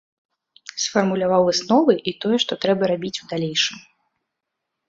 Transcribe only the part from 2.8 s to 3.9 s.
рабіць у далейшым.